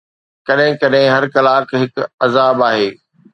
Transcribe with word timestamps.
ڪڏهن 0.47 0.71
ڪڏهن 0.81 1.07
هر 1.15 1.23
ڪلاڪ 1.35 1.67
هڪ 1.81 1.93
عذاب 2.25 2.55
آهي 2.69 2.89